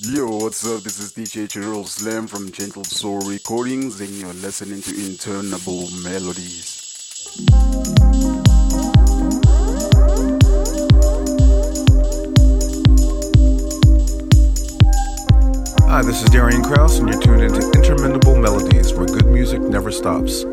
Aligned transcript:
Yo, 0.00 0.28
what's 0.28 0.64
up? 0.64 0.80
This 0.84 1.00
is 1.00 1.12
DJ 1.12 1.48
Jerusalem 1.48 2.28
from 2.28 2.52
Gentle 2.52 2.84
Soul 2.84 3.18
Recordings, 3.22 4.00
and 4.00 4.10
you're 4.10 4.32
listening 4.32 4.80
to 4.82 4.94
Interminable 4.94 5.90
Melodies. 6.04 7.34
Hi, 15.88 16.02
this 16.04 16.22
is 16.22 16.30
Darian 16.30 16.62
Kraus, 16.62 17.00
and 17.00 17.08
you're 17.08 17.20
tuned 17.20 17.42
into 17.42 17.68
Interminable 17.72 18.36
Melodies, 18.36 18.94
where 18.94 19.06
good 19.06 19.26
music 19.26 19.60
never 19.62 19.90
stops. 19.90 20.44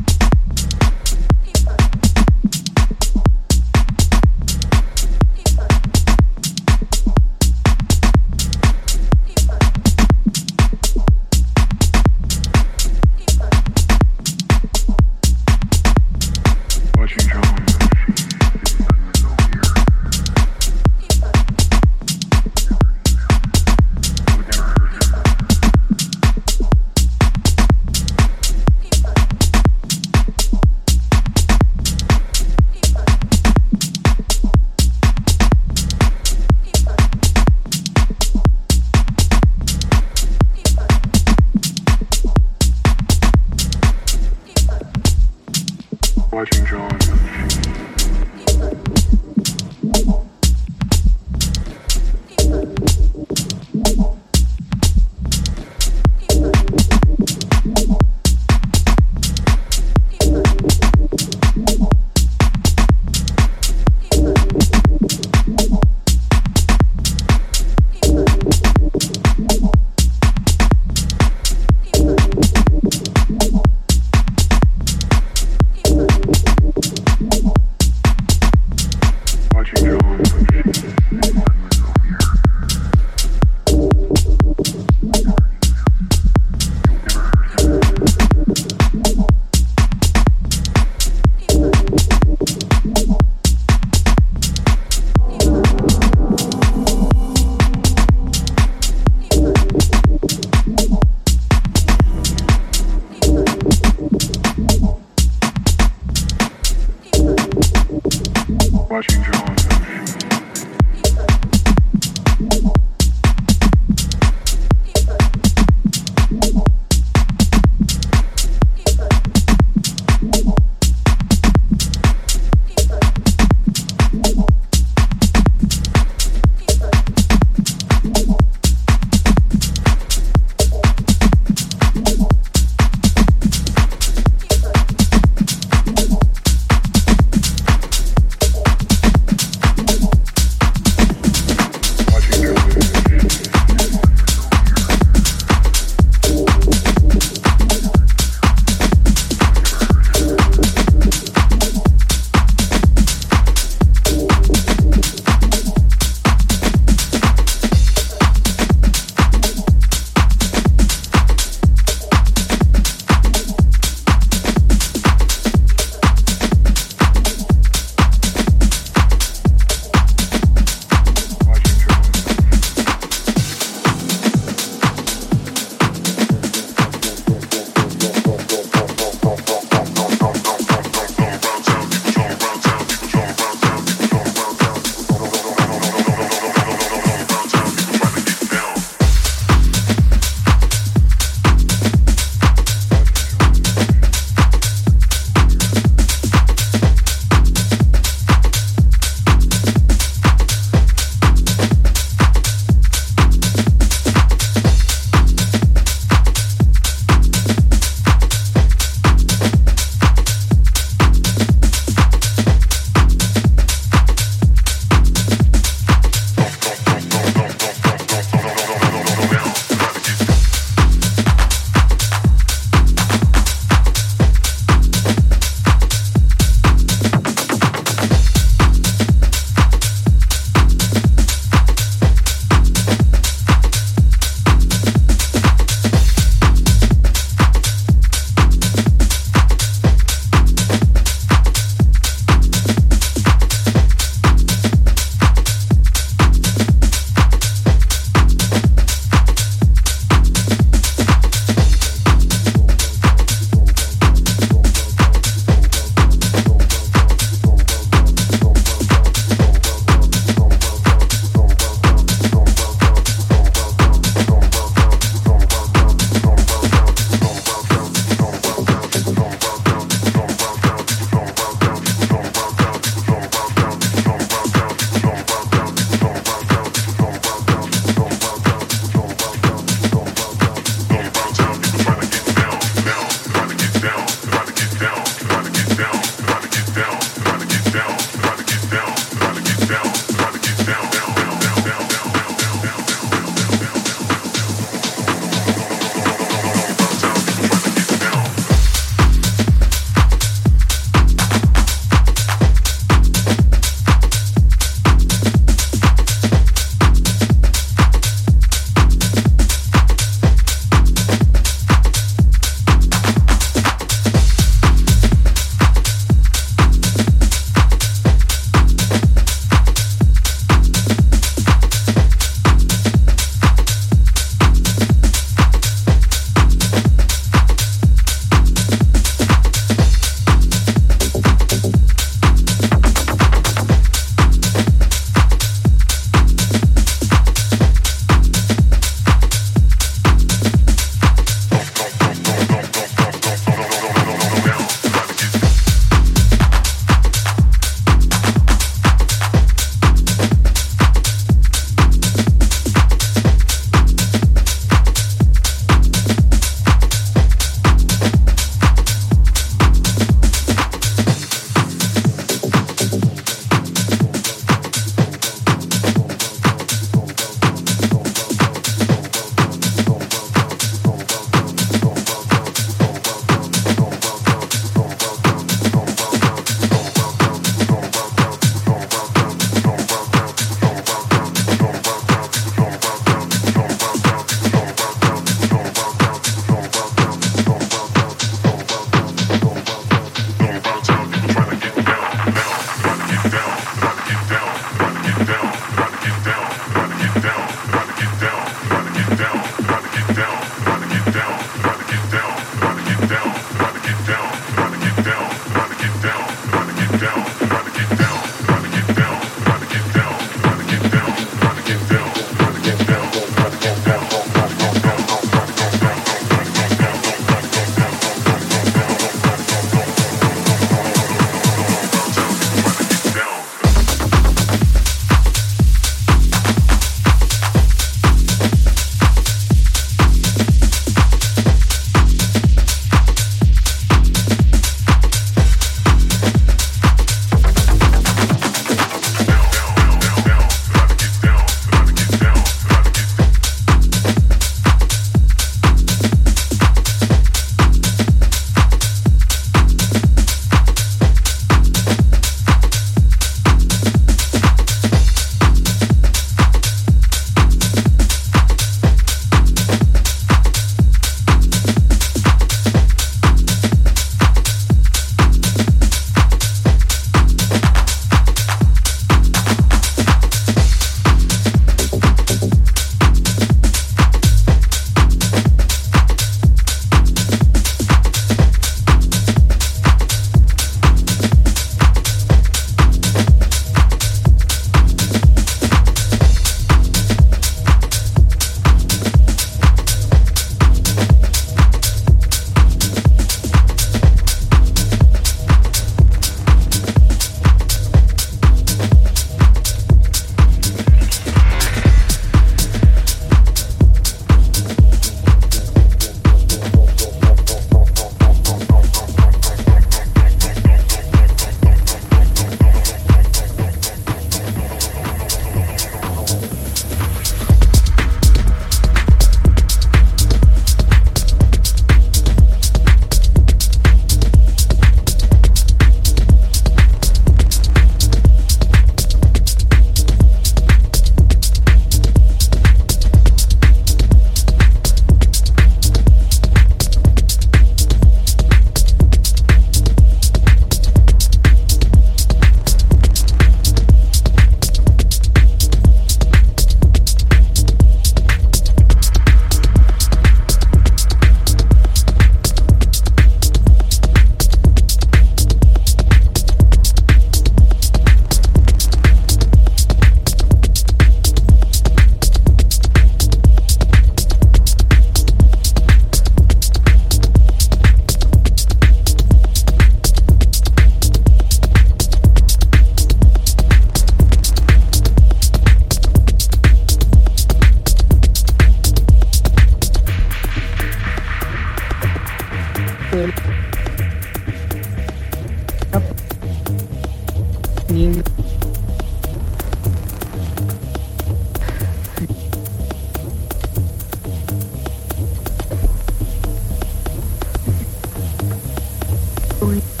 Bye. 599.61 600.00